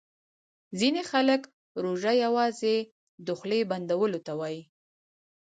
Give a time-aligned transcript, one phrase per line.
[0.79, 1.41] ځیني خلګ
[1.83, 2.77] روژه یوازي
[3.25, 4.61] د خولې بندولو ته وايي